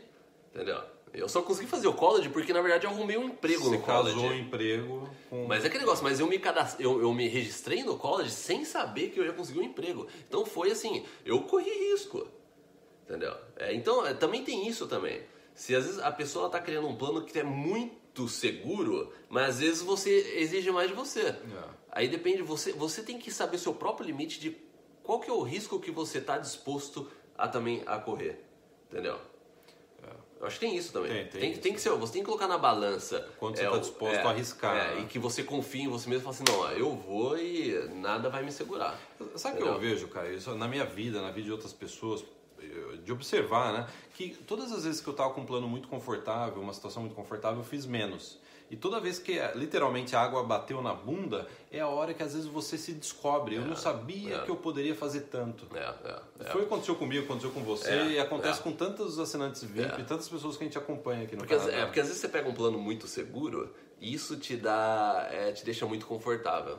entendeu? 0.53 0.81
Eu 1.13 1.29
só 1.29 1.41
consegui 1.41 1.69
fazer 1.69 1.87
o 1.87 1.93
college 1.93 2.27
porque 2.29 2.51
na 2.51 2.61
verdade 2.61 2.85
eu 2.85 2.91
arrumei 2.91 3.17
um 3.17 3.23
emprego 3.23 3.63
Você 3.63 3.77
no 3.77 3.81
college. 3.81 4.15
casou 4.15 4.29
o 4.29 4.35
emprego 4.35 5.09
com. 5.29 5.47
Mas 5.47 5.63
é 5.63 5.67
aquele 5.67 5.83
negócio, 5.83 6.03
mas 6.03 6.19
eu 6.19 6.27
me, 6.27 6.37
cadast... 6.37 6.75
eu, 6.81 7.01
eu 7.01 7.13
me 7.13 7.27
registrei 7.27 7.83
no 7.83 7.97
college 7.97 8.31
sem 8.31 8.65
saber 8.65 9.09
que 9.09 9.19
eu 9.19 9.25
ia 9.25 9.31
conseguir 9.31 9.59
um 9.59 9.63
emprego. 9.63 10.05
Então 10.27 10.45
foi 10.45 10.71
assim, 10.71 11.05
eu 11.25 11.41
corri 11.43 11.91
risco. 11.91 12.27
Entendeu? 13.07 13.33
É, 13.55 13.73
então 13.73 14.05
é, 14.05 14.13
também 14.13 14.43
tem 14.43 14.67
isso 14.67 14.85
também. 14.85 15.21
Se 15.55 15.73
às 15.73 15.85
vezes 15.85 15.99
a 15.99 16.11
pessoa 16.11 16.47
está 16.47 16.59
criando 16.59 16.87
um 16.87 16.95
plano 16.97 17.23
que 17.23 17.39
é 17.39 17.43
muito 17.43 18.27
seguro, 18.27 19.13
mas 19.29 19.49
às 19.51 19.59
vezes 19.59 19.81
você 19.81 20.35
exige 20.35 20.69
mais 20.71 20.89
de 20.89 20.93
você. 20.93 21.21
É. 21.29 21.35
Aí 21.89 22.07
depende, 22.09 22.41
você, 22.43 22.73
você 22.73 23.01
tem 23.01 23.17
que 23.17 23.31
saber 23.31 23.57
seu 23.57 23.73
próprio 23.73 24.05
limite 24.05 24.39
de 24.39 24.57
qual 25.01 25.21
que 25.21 25.29
é 25.29 25.33
o 25.33 25.41
risco 25.41 25.79
que 25.79 25.89
você 25.89 26.17
está 26.17 26.37
disposto 26.37 27.09
a 27.37 27.47
também 27.47 27.81
a 27.85 27.97
correr. 27.97 28.43
Entendeu? 28.91 29.17
Eu 30.39 30.45
acho 30.45 30.59
que 30.59 30.67
tem 30.67 30.75
isso 30.75 30.93
também. 30.93 31.09
Tem, 31.11 31.27
tem 31.27 31.41
tem, 31.41 31.51
isso. 31.51 31.61
tem 31.61 31.73
que 31.73 31.81
ser, 31.81 31.89
você 31.91 32.13
tem 32.13 32.21
que 32.21 32.27
colocar 32.27 32.47
na 32.47 32.57
balança. 32.57 33.27
Quanto 33.39 33.57
você 33.57 33.63
é, 33.63 33.69
tá 33.69 33.75
o- 33.75 33.79
disposto 33.79 34.15
é, 34.15 34.21
a 34.21 34.29
arriscar, 34.29 34.75
é, 34.75 34.95
né? 34.95 35.01
e 35.01 35.05
que 35.07 35.17
você 35.17 35.43
confie 35.43 35.81
em 35.81 35.87
você 35.87 36.07
mesmo 36.07 36.21
e 36.21 36.23
fala 36.23 36.35
assim, 36.35 36.43
não, 36.47 36.71
eu 36.77 36.95
vou 36.95 37.37
e 37.39 37.73
nada 37.95 38.29
vai 38.29 38.43
me 38.43 38.51
segurar. 38.51 38.99
Sabe 39.35 39.59
o 39.59 39.63
que 39.63 39.67
eu 39.67 39.79
vejo, 39.79 40.07
cara? 40.09 40.31
Isso 40.31 40.53
na 40.53 40.67
minha 40.67 40.85
vida, 40.85 41.21
na 41.21 41.31
vida 41.31 41.45
de 41.45 41.51
outras 41.51 41.73
pessoas, 41.73 42.23
de 43.03 43.11
observar, 43.11 43.73
né? 43.73 43.87
Que 44.15 44.29
todas 44.47 44.71
as 44.71 44.83
vezes 44.85 45.01
que 45.01 45.07
eu 45.07 45.13
tava 45.13 45.31
com 45.33 45.41
um 45.41 45.45
plano 45.45 45.67
muito 45.67 45.87
confortável, 45.87 46.61
uma 46.61 46.73
situação 46.73 47.03
muito 47.03 47.15
confortável, 47.15 47.59
eu 47.59 47.63
fiz 47.63 47.85
menos. 47.85 48.39
E 48.69 48.75
toda 48.75 48.99
vez 48.99 49.17
que 49.17 49.39
eh, 49.39 49.53
literalmente 49.55 50.13
a 50.13 50.19
água 50.21 50.43
bateu 50.43 50.81
na 50.81 50.93
bunda, 50.93 51.47
é 51.71 51.79
a 51.79 51.87
hora 51.87 52.13
que 52.13 52.21
às 52.21 52.33
vezes 52.33 52.47
você 52.49 52.77
se 52.77 52.91
descobre. 52.91 53.55
Eu 53.55 53.61
não 53.61 53.77
sabia 53.77 54.35
é. 54.35 54.39
que 54.43 54.49
eu 54.51 54.57
poderia 54.57 54.93
fazer 54.93 55.21
tanto. 55.21 55.65
É, 55.73 55.79
é, 56.03 56.19
é. 56.41 56.51
Foi 56.51 56.61
o 56.63 56.65
que 56.65 56.73
aconteceu 56.73 56.95
comigo, 56.95 57.23
aconteceu 57.23 57.51
com 57.51 57.63
você 57.63 57.89
É, 57.91 58.05
e 58.07 58.19
acontece 58.19 58.59
é. 58.59 58.63
com 58.63 58.73
tantos 58.73 59.19
assinantes 59.19 59.63
VIP 59.63 59.93
É. 59.95 60.01
e 60.01 60.03
tantas 60.03 60.27
pessoas 60.27 60.57
que 60.57 60.65
a 60.65 60.67
gente 60.67 60.77
acompanha 60.77 61.23
aqui 61.23 61.35
no 61.35 61.43
Porque, 61.43 61.55
Canadá. 61.55 61.77
é, 61.77 61.85
porque 61.85 62.01
às 62.01 62.07
vezes 62.07 62.21
você 62.21 62.27
pega 62.27 62.49
um 62.49 62.53
plano 62.53 62.77
muito 62.77 63.07
seguro 63.07 63.73
e 64.01 64.13
isso 64.13 64.35
te 64.35 64.57
dá. 64.57 65.29
é, 65.31 65.53
te 65.53 65.63
deixa 65.63 65.85
muito 65.85 66.05
confortável. 66.05 66.77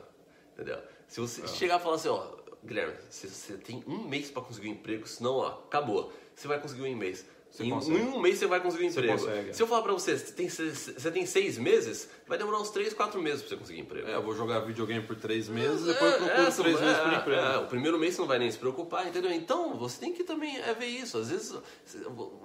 Entendeu? 0.52 0.78
Se 1.06 1.20
você 1.20 1.42
É. 1.42 1.46
chegar 1.46 1.80
e 1.80 1.82
falar 1.82 1.94
assim, 1.94 2.08
ó, 2.08 2.22
Guilherme, 2.64 2.94
você, 3.08 3.28
você 3.28 3.54
tem 3.54 3.82
um 3.86 4.06
mês 4.08 4.30
pra 4.30 4.42
conseguir 4.42 4.68
um 4.68 4.72
emprego, 4.72 5.06
senão, 5.06 5.36
ó, 5.36 5.46
acabou. 5.48 6.12
Você 6.34 6.48
vai 6.48 6.60
conseguir 6.60 6.82
um 6.82 6.96
mês. 6.96 7.24
Você 7.50 7.64
em, 7.64 7.70
consegue. 7.70 7.98
um 7.98 8.20
mês 8.20 8.38
você 8.38 8.46
vai 8.46 8.60
conseguir 8.60 8.84
um 8.84 8.88
emprego. 8.88 9.54
Se 9.54 9.62
eu 9.62 9.66
falar 9.66 9.80
pra 9.82 9.92
você, 9.94 10.18
você 10.18 10.32
tem, 10.32 10.50
se- 10.50 10.70
você 10.70 11.10
tem 11.10 11.24
seis 11.24 11.56
meses, 11.56 12.06
vai 12.26 12.36
demorar 12.36 12.60
uns 12.60 12.68
três, 12.70 12.92
quatro 12.92 13.22
meses 13.22 13.40
pra 13.40 13.48
você 13.50 13.56
conseguir 13.56 13.80
emprego. 13.80 14.06
É, 14.06 14.16
eu 14.16 14.22
vou 14.22 14.34
jogar 14.34 14.60
videogame 14.60 15.06
por 15.06 15.16
três 15.16 15.48
meses, 15.48 15.88
É, 15.88 15.92
depois 15.94 16.12
eu 16.12 16.18
procuro 16.18 16.42
é, 16.42 16.50
três 16.50 16.76
é, 16.80 16.84
meses 16.84 16.98
por 17.02 17.12
é, 17.12 17.16
emprego. 17.16 17.40
é, 17.40 17.58
o 17.58 17.66
primeiro 17.66 17.98
mês 17.98 18.14
você 18.14 18.20
não 18.20 18.28
vai 18.28 18.38
nem 18.38 18.50
se 18.50 18.58
preocupar, 18.58 19.06
entendeu? 19.08 19.30
Então 19.32 19.78
você 19.78 19.98
tem 19.98 20.12
que 20.12 20.24
também 20.24 20.58
é, 20.58 20.74
ver 20.74 20.86
isso. 20.86 21.16
Às 21.16 21.30
vezes 21.30 21.56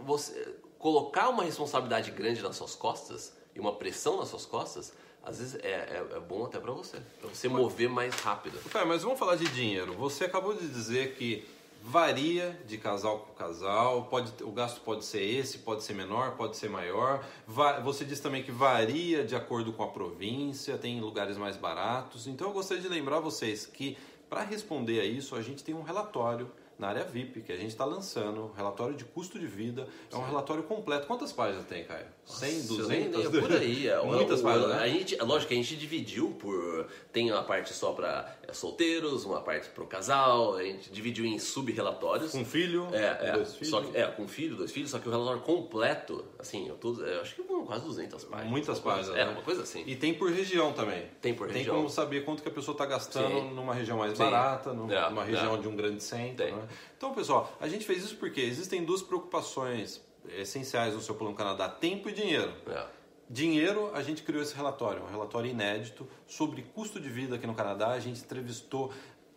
você 0.06 0.56
colocar 0.78 1.30
uma 1.30 1.44
responsabilidade 1.44 2.12
grande 2.12 2.42
nas 2.42 2.56
suas 2.56 2.76
costas 2.76 3.34
e 3.56 3.60
uma 3.60 3.76
pressão 3.76 4.18
nas 4.18 4.30
suas 4.30 4.46
costas, 4.46 4.94
às 5.24 5.40
vezes 5.40 5.56
é, 5.64 5.68
é, 5.70 6.08
é 6.16 6.20
bom 6.20 6.46
até 6.46 6.60
pra 6.60 6.72
você, 6.72 6.98
pra 7.22 7.30
você 7.30 7.48
mover 7.48 7.90
mais 7.90 8.14
rápido. 8.16 8.58
Cara, 8.70 8.86
mas 8.86 9.04
vamos 9.04 9.18
falar 9.18 9.36
de 9.36 9.46
dinheiro. 9.50 9.94
Você 9.94 10.26
acabou 10.26 10.54
de 10.54 10.68
dizer 10.68 11.16
que 11.16 11.46
varia 11.86 12.58
de 12.66 12.78
casal 12.78 13.20
com 13.20 13.34
casal, 13.34 14.06
pode, 14.06 14.32
o 14.44 14.52
gasto 14.52 14.80
pode 14.82 15.04
ser 15.04 15.22
esse, 15.22 15.58
pode 15.60 15.84
ser 15.84 15.94
menor, 15.94 16.32
pode 16.38 16.56
ser 16.56 16.70
maior. 16.70 17.24
Va- 17.46 17.80
Você 17.82 18.06
disse 18.06 18.22
também 18.22 18.42
que 18.42 18.52
varia 18.52 19.24
de 19.26 19.36
acordo 19.36 19.74
com 19.74 19.84
a 19.84 19.88
província, 19.88 20.78
tem 20.78 21.02
lugares 21.02 21.38
mais 21.38 21.58
baratos. 21.58 22.26
Então 22.28 22.48
eu 22.48 22.54
gostaria 22.54 22.82
de 22.82 22.88
lembrar 22.90 23.20
vocês 23.20 23.66
que 23.66 23.98
para 24.30 24.42
responder 24.44 25.00
a 25.02 25.06
isso, 25.06 25.36
a 25.36 25.42
gente 25.42 25.64
tem 25.64 25.76
um 25.76 25.84
relatório 25.84 26.50
na 26.78 26.88
área 26.90 27.04
VIP 27.04 27.42
que 27.42 27.52
a 27.52 27.56
gente 27.58 27.70
está 27.70 27.86
lançando, 27.86 28.52
relatório 28.58 28.96
de 28.96 29.06
custo 29.06 29.40
de 29.40 29.46
vida. 29.48 29.88
É 30.12 30.16
um 30.16 30.26
relatório 30.26 30.64
completo. 30.64 31.08
Quantas 31.08 31.32
páginas 31.32 31.66
tem, 31.66 31.84
Caio? 31.86 32.06
100, 32.26 32.54
Nossa, 32.58 32.74
eu 32.74 32.88
nem 32.88 33.10
200? 33.10 33.24
lembro, 33.34 33.42
por 33.48 33.58
aí. 33.58 33.88
É, 33.88 34.02
Muitas 34.04 34.40
o- 34.40 34.44
páginas, 34.44 34.72
a 34.72 34.78
né? 34.80 34.90
gente, 34.90 35.16
lógico 35.18 35.50
que 35.50 35.54
a 35.54 35.58
gente 35.58 35.76
dividiu 35.76 36.32
por. 36.40 36.88
Tem 37.12 37.32
uma 37.32 37.44
parte 37.44 37.74
só 37.74 37.92
pra 37.94 38.36
é, 38.48 38.54
solteiros, 38.54 39.24
uma 39.26 39.42
parte 39.42 39.70
pro 39.70 39.86
casal, 39.86 40.56
a 40.56 40.64
gente 40.64 40.90
dividiu 40.92 41.26
em 41.26 41.38
sub-relatórios. 41.40 42.32
Com 42.32 42.44
filho, 42.46 42.88
É, 42.94 43.30
é, 43.30 43.32
dois 43.34 43.54
filhos. 43.56 43.70
só 43.70 43.82
que, 43.82 43.98
é, 43.98 44.06
com 44.08 44.28
filho, 44.28 44.56
dois 44.56 44.72
filhos, 44.72 44.90
só 44.92 45.00
que 45.00 45.08
o 45.08 45.12
relatório 45.12 45.42
completo, 45.42 46.26
assim, 46.40 46.68
eu, 46.68 46.76
tô, 46.76 46.94
eu 47.02 47.22
acho 47.22 47.36
que 47.36 47.44
quase 47.64 47.86
200 47.86 48.26
páginas. 48.26 48.52
Muitas 48.52 48.78
Uma 48.78 48.84
coisa- 48.84 48.98
páginas. 48.98 49.20
É, 49.20 49.26
né? 49.26 49.32
uma 49.32 49.42
coisa 49.42 49.62
assim. 49.64 49.84
E 49.88 49.96
tem 49.96 50.14
por 50.14 50.30
região 50.30 50.74
também. 50.74 51.08
Tem 51.22 51.34
por 51.34 51.48
Tem 51.48 51.58
região. 51.58 51.76
como 51.78 51.90
saber 51.90 52.26
quanto 52.26 52.44
que 52.44 52.50
a 52.50 52.52
pessoa 52.52 52.74
está 52.74 52.86
gastando 52.86 53.28
Sim. 53.40 53.54
numa 53.54 53.74
região 53.74 53.98
mais 53.98 54.18
Sim. 54.18 54.24
barata, 54.26 54.74
numa, 54.74 54.94
É, 54.94 55.10
numa 55.10 55.24
região 55.24 55.56
é. 55.56 55.58
de 55.60 55.68
um 55.70 55.76
grande 55.76 56.04
centro. 56.04 56.46
Tem. 56.46 56.54
né? 56.54 56.63
Então, 56.98 57.14
pessoal, 57.14 57.56
a 57.60 57.68
gente 57.68 57.86
fez 57.86 58.04
isso 58.04 58.18
porque 58.18 58.42
existem 58.42 58.84
duas 58.84 59.02
preocupações 59.02 60.02
essenciais 60.38 60.94
no 60.94 61.02
seu 61.02 61.16
plano 61.16 61.36
Canadá: 61.36 61.68
tempo 61.70 62.10
e 62.10 62.14
dinheiro. 62.14 62.54
É. 62.68 62.86
Dinheiro, 63.30 63.90
a 63.96 64.04
gente 64.04 64.22
criou 64.22 64.44
esse 64.44 64.54
relatório, 64.56 65.02
um 65.04 65.08
relatório 65.10 65.50
inédito 65.50 66.08
sobre 66.28 66.62
custo 66.62 67.00
de 67.00 67.10
vida 67.10 67.36
aqui 67.36 67.48
no 67.48 67.56
Canadá. 67.56 67.90
A 67.92 68.00
gente 68.00 68.20
entrevistou 68.22 68.92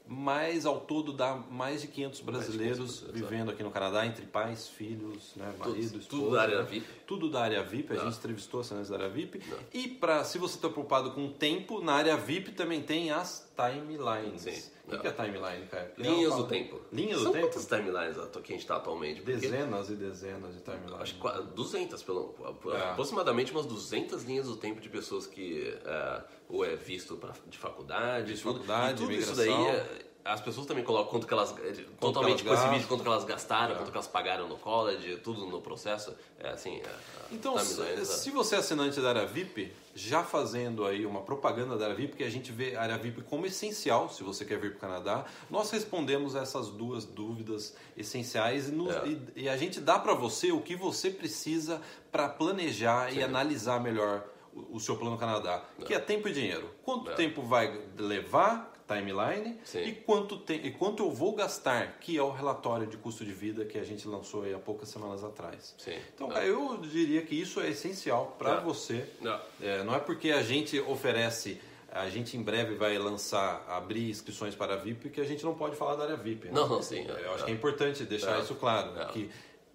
mais 0.09 0.65
ao 0.67 0.81
todo 0.81 1.13
dá 1.13 1.35
mais 1.35 1.81
de 1.81 1.89
500 1.89 2.21
brasileiros 2.21 2.79
brasileiros, 3.01 3.13
vivendo 3.29 3.51
aqui 3.51 3.63
no 3.63 3.71
Canadá, 3.73 4.07
entre 4.07 4.25
pais, 4.25 4.69
filhos, 4.69 5.33
né, 5.35 5.53
marido, 5.59 5.99
esposa. 5.99 6.09
tudo 6.09 6.31
da 6.31 6.43
área 6.43 6.59
né? 6.59 6.69
VIP. 6.71 6.87
Tudo 7.07 7.31
da 7.31 7.41
área 7.43 7.63
VIP, 7.65 7.93
a 7.93 7.97
Tá. 7.97 8.05
gente 8.05 8.17
entrevistou 8.19 8.61
assinantes 8.61 8.89
da 8.91 8.97
área 8.97 9.09
VIP. 9.09 9.41
E 9.73 9.89
para 9.89 10.23
se 10.25 10.39
você 10.39 10.57
está 10.57 10.69
preocupado 10.69 11.11
com 11.11 11.27
o 11.27 11.33
tempo, 11.33 11.81
na 11.81 11.95
área 11.95 12.17
VIP 12.17 12.53
também 12.53 12.83
tem 12.83 13.11
as 13.11 13.46
timelines. 13.57 14.43
Sim. 14.43 14.71
O 14.87 14.91
que, 14.91 14.99
que 14.99 15.07
é 15.09 15.11
timeline, 15.11 15.67
cara? 15.67 15.93
Linhas 15.99 16.35
do 16.37 16.47
tempo. 16.47 16.81
Linhas 16.93 17.19
São 17.21 17.27
do 17.27 17.33
tempo? 17.33 17.47
quantas 17.49 17.67
timelines 17.67 18.19
atu- 18.19 18.41
que 18.41 18.53
a 18.53 18.55
gente 18.55 18.63
está 18.63 18.77
atualmente? 18.77 19.21
Porque 19.23 19.37
Dezenas 19.37 19.91
e 19.91 19.95
dezenas 19.95 20.55
de 20.55 20.61
timelines. 20.61 20.93
Acho 21.01 21.15
que 21.15 21.21
qua- 21.21 21.41
200, 21.41 22.03
pelo, 22.03 22.35
É. 22.73 22.91
aproximadamente 22.91 23.51
umas 23.53 23.67
200 23.67 24.23
linhas 24.25 24.47
do 24.47 24.57
tempo 24.57 24.81
de 24.81 24.89
pessoas 24.89 25.27
que 25.27 25.77
é, 25.85 26.23
ou 26.49 26.65
é 26.65 26.77
visto 26.77 27.17
pra, 27.17 27.33
de 27.47 27.59
faculdade, 27.59 28.33
De 28.35 28.41
tudo, 28.41 28.53
faculdade, 28.55 29.03
e 29.03 29.07
tudo 29.07 29.13
isso 29.19 29.35
daí, 29.35 29.51
é, 29.67 30.07
as 30.29 30.41
pessoas 30.41 30.67
também 30.67 30.83
colocam 30.85 31.11
quanto 31.11 31.27
que 31.27 31.33
elas, 31.33 31.55
é, 31.59 31.73
totalmente 32.01 32.47
elas 32.47 32.59
com 32.61 32.65
esse 32.67 32.75
vídeo, 32.75 32.89
quanto 32.89 33.03
que 33.03 33.09
elas 33.09 33.25
gastaram, 33.25 33.75
É. 33.75 33.79
quanto 33.79 33.91
que 33.91 33.97
elas 33.97 34.07
pagaram 34.09 34.49
no 34.49 34.57
college, 34.59 35.17
tudo 35.19 35.47
no 35.47 35.61
processo, 35.61 36.15
é 36.39 36.49
assim, 36.51 36.77
é, 36.85 36.91
Então, 37.33 37.59
se, 37.59 37.75
timelines, 37.75 38.09
se 38.09 38.31
você 38.31 38.55
é 38.55 38.59
assinante 38.59 39.01
da 39.01 39.09
área 39.09 39.27
VIP, 39.27 39.73
já 39.95 40.23
fazendo 40.23 40.85
aí 40.85 41.07
uma 41.07 41.23
propaganda 41.23 41.77
da 41.77 41.85
área 41.87 41.97
VIP, 41.97 42.17
que 42.17 42.25
a 42.25 42.31
gente 42.31 42.53
vê 42.53 42.77
a 42.77 42.83
área 42.83 42.99
VIP 42.99 43.23
como 43.23 43.47
essencial 43.47 44.09
se 44.11 44.23
você 44.23 44.45
quer 44.45 44.59
vir 44.59 44.71
para 44.73 44.77
o 44.77 44.81
Canadá, 44.81 45.25
nós 45.51 45.71
respondemos 45.71 46.35
essas 46.35 46.69
duas 46.69 47.05
dúvidas 47.05 47.75
essenciais 47.97 48.69
e, 48.69 48.73
nos- 48.73 48.95
É. 48.95 49.07
e- 49.09 49.23
e 49.45 49.49
a 49.49 49.57
gente 49.57 49.81
dá 49.81 49.99
para 49.99 50.13
você 50.15 50.53
o 50.53 50.61
que 50.61 50.77
você 50.77 51.11
precisa 51.11 51.81
para 52.13 52.29
planejar 52.29 53.13
e 53.13 53.23
analisar 53.23 53.81
melhor 53.81 54.25
o, 54.55 54.77
o 54.77 54.81
seu 54.81 54.97
plano 54.97 55.17
Canadá, 55.19 55.63
que 55.85 55.93
é 55.95 55.99
tempo 55.99 56.29
e 56.29 56.33
dinheiro. 56.33 56.71
Quanto 56.83 57.11
É. 57.11 57.15
tempo 57.15 57.43
vai 57.43 57.79
levar? 57.99 58.73
Timeline 58.87 59.59
Sim. 59.65 59.81
e 59.85 59.93
quanto, 59.93 60.39
tem, 60.39 60.65
e 60.65 60.71
quanto 60.71 61.03
eu 61.03 61.11
vou 61.11 61.35
gastar, 61.35 61.99
que 61.99 62.17
é 62.17 62.23
o 62.23 62.31
relatório 62.31 62.87
de 62.87 62.97
custo 62.97 63.25
de 63.25 63.33
vida 63.33 63.65
que 63.65 63.79
a 63.79 63.83
gente 63.85 64.07
lançou 64.07 64.43
aí 64.45 64.55
há 64.55 64.59
poucas 64.59 64.89
semanas 64.89 65.25
atrás. 65.25 65.75
Sim. 65.79 65.97
Então, 66.15 66.29
cara, 66.29 66.45
eu 66.45 66.77
diria 66.79 67.23
que 67.23 67.35
isso 67.35 67.61
é 67.61 67.69
essencial 67.71 68.37
para 68.39 68.59
É. 68.59 68.61
você. 68.61 69.05
Não. 69.21 69.41
É, 69.61 69.83
não 69.83 69.95
é 69.95 69.99
porque 69.99 70.31
a 70.31 70.43
gente 70.43 70.79
oferece, 70.81 71.61
a 71.91 72.09
gente 72.09 72.37
em 72.37 72.43
breve 72.43 72.75
vai 72.77 72.97
lançar, 72.99 73.65
abrir 73.69 74.09
inscrições 74.11 74.55
para 74.55 74.75
a 74.75 74.77
VIP, 74.77 75.11
que 75.11 75.21
a 75.21 75.25
gente 75.25 75.45
não 75.45 75.55
pode 75.55 75.75
falar 75.75 75.97
da 75.97 76.05
área 76.05 76.17
VIP. 76.17 76.47
né? 76.47 76.53
Não, 76.55 76.69
não, 76.69 76.83
sim, 76.83 77.01
é, 77.09 77.25
eu 77.25 77.35
acho 77.35 77.43
é. 77.43 77.47
que 77.47 77.51
é 77.51 77.55
importante 77.55 78.05
deixar 78.05 78.39
É. 78.39 78.43
isso 78.43 78.55
claro. 78.55 79.07
Que 79.13 79.29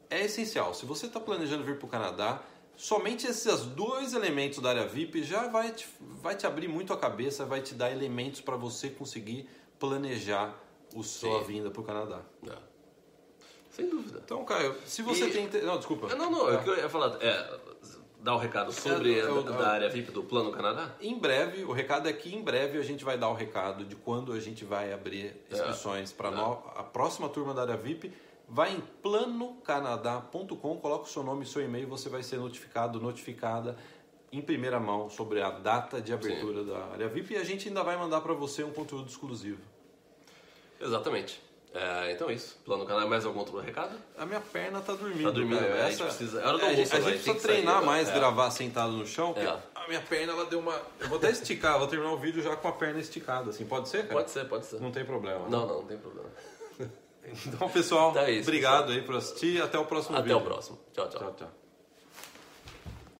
é 0.09 0.25
essencial. 0.25 0.73
Se 0.73 0.85
você 0.85 1.05
está 1.07 1.19
planejando 1.19 1.63
vir 1.63 1.77
para 1.77 1.85
o 1.85 1.89
Canadá, 1.89 2.41
somente 2.85 3.27
esses 3.27 3.61
dois 3.61 4.13
elementos 4.15 4.57
da 4.59 4.69
área 4.69 4.87
VIP 4.87 5.21
já 5.23 5.47
vai 5.47 5.71
te, 5.71 5.87
vai 5.99 6.35
te 6.35 6.47
abrir 6.47 6.67
muito 6.67 6.91
a 6.91 6.97
cabeça, 6.97 7.45
vai 7.45 7.61
te 7.61 7.75
dar 7.75 7.91
elementos 7.91 8.41
para 8.41 8.55
você 8.55 8.89
conseguir 8.89 9.47
planejar 9.79 10.55
a 10.97 11.03
sua 11.03 11.39
Sim. 11.41 11.45
vinda 11.45 11.69
para 11.69 11.79
o 11.81 11.83
Canadá. 11.83 12.21
É. 12.49 12.57
Sem 13.69 13.87
dúvida. 13.87 14.19
Então, 14.25 14.43
Caio, 14.43 14.75
se 14.85 15.03
você 15.03 15.27
E- 15.27 15.31
tem... 15.31 15.45
inte- 15.45 15.59
Não, 15.61 15.77
desculpa. 15.77 16.13
Não, 16.15 16.31
não, 16.31 16.49
É. 16.49 16.55
o 16.57 16.63
que 16.63 16.69
eu 16.71 16.75
ia 16.77 16.89
falar 16.89 17.17
é 17.21 17.59
dar 18.19 18.33
o 18.35 18.37
recado 18.39 18.71
sobre 18.71 19.17
É, 19.17 19.21
a, 19.21 19.25
eu- 19.25 19.35
eu- 19.37 19.43
da 19.43 19.67
área 19.69 19.87
VIP 19.87 20.11
do 20.11 20.23
Plano 20.23 20.51
Canadá? 20.51 20.95
Em 20.99 21.17
breve, 21.17 21.63
o 21.63 21.71
recado 21.71 22.09
é 22.09 22.13
que 22.13 22.33
em 22.35 22.41
breve 22.43 22.79
a 22.79 22.83
gente 22.83 23.03
vai 23.05 23.15
dar 23.17 23.29
o 23.29 23.33
recado 23.35 23.85
de 23.85 23.95
quando 23.95 24.33
a 24.33 24.39
gente 24.39 24.65
vai 24.65 24.91
abrir 24.91 25.39
inscrições 25.51 26.11
para 26.11 26.29
a 26.29 26.83
próxima 26.83 27.29
turma 27.29 27.53
da 27.53 27.61
área 27.61 27.77
VIP. 27.77 28.11
Vai 28.53 28.73
em 28.73 28.81
planocanadá.com, 29.01 30.77
coloca 30.77 31.05
o 31.05 31.07
seu 31.07 31.23
nome 31.23 31.43
e 31.43 31.47
seu 31.47 31.61
e-mail, 31.63 31.87
você 31.87 32.09
vai 32.09 32.21
ser 32.21 32.37
notificado, 32.37 32.99
notificada 32.99 33.77
em 34.29 34.41
primeira 34.41 34.77
mão 34.77 35.09
sobre 35.09 35.41
a 35.41 35.49
data 35.51 36.01
de 36.01 36.11
abertura 36.13 36.63
da 36.65 36.77
área 36.91 37.07
VIP 37.07 37.33
e 37.33 37.37
a 37.37 37.43
gente 37.45 37.69
ainda 37.69 37.81
vai 37.81 37.95
mandar 37.95 38.19
para 38.21 38.33
você 38.33 38.61
um 38.63 38.71
conteúdo 38.73 39.07
exclusivo. 39.09 39.61
Exatamente. 40.79 41.41
É, 41.73 42.11
então 42.11 42.29
é 42.29 42.33
isso. 42.33 42.57
Plano 42.65 42.85
Canadá, 42.85 43.07
mais 43.07 43.25
algum 43.25 43.39
outro 43.39 43.57
recado? 43.57 43.97
A 44.17 44.25
minha 44.25 44.41
perna 44.41 44.81
tá 44.81 44.91
dormindo. 44.93 45.23
Tá 45.23 45.31
dormindo, 45.31 45.57
cara. 45.59 45.73
né? 45.73 45.81
A 45.83 45.89
gente 45.89 45.93
Essa- 45.93 46.03
precisa- 46.03 46.41
é 46.41 46.45
hora 46.45 46.57
do 46.57 46.65
a 46.65 46.69
gente, 46.73 46.75
almoço 46.79 46.93
a 46.93 46.97
agora, 46.97 47.11
gente 47.13 47.23
precisa 47.23 47.39
sair 47.47 47.53
treinar 47.55 47.75
agora. 47.75 47.85
mais, 47.85 48.09
É. 48.09 48.13
gravar 48.13 48.51
sentado 48.51 48.91
no 48.91 49.07
chão. 49.07 49.33
É. 49.37 49.47
A 49.75 49.87
minha 49.87 50.01
perna, 50.01 50.33
ela 50.33 50.45
deu 50.45 50.59
uma. 50.59 50.77
Eu 50.99 51.07
vou 51.07 51.17
até 51.17 51.29
esticar, 51.31 51.79
vou 51.79 51.87
terminar 51.87 52.11
o 52.11 52.17
vídeo 52.17 52.43
já 52.43 52.53
com 52.57 52.67
a 52.67 52.73
perna 52.73 52.99
esticada, 52.99 53.51
assim. 53.51 53.65
Pode 53.65 53.87
ser, 53.87 54.01
cara? 54.03 54.15
Pode 54.15 54.31
ser, 54.31 54.45
pode 54.49 54.65
ser. 54.65 54.81
Não 54.81 54.91
tem 54.91 55.05
problema. 55.05 55.39
né? 55.45 55.47
Não, 55.49 55.65
não, 55.65 55.75
não 55.79 55.85
tem 55.87 55.97
problema. 55.97 56.29
Então, 57.45 57.69
pessoal, 57.69 58.11
Então 58.11 58.23
é 58.23 58.31
isso, 58.31 58.49
obrigado 58.49 58.91
aí 58.91 59.01
por 59.01 59.15
assistir. 59.15 59.61
Até 59.61 59.77
o 59.77 59.85
próximo 59.85 60.15
Até 60.15 60.23
vídeo. 60.23 60.37
o 60.37 60.41
próximo. 60.41 60.79
Tchau, 60.93 61.07
tchau. 61.07 61.19
Tchau, 61.19 61.33
tchau. 61.33 61.60